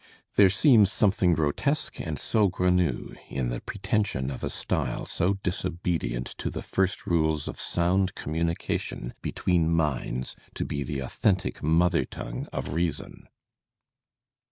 "There 0.33 0.49
seems 0.49 0.91
something 0.91 1.33
grotesque 1.33 1.99
and 2.01 2.17
saugrenu 2.17 3.13
in 3.29 3.49
the 3.49 3.61
pretension 3.61 4.31
of 4.31 4.43
a 4.43 4.49
style 4.49 5.05
so 5.05 5.33
disobedient 5.43 6.33
to 6.39 6.49
the 6.49 6.63
first 6.63 7.05
rules 7.05 7.47
of 7.47 7.59
sound 7.59 8.15
communication 8.15 9.13
between 9.21 9.69
minds 9.69 10.35
to 10.55 10.65
be 10.65 10.81
the 10.81 11.01
authentic 11.01 11.61
mother 11.61 12.03
tongue 12.05 12.47
of 12.51 12.73
reason." 12.73 13.27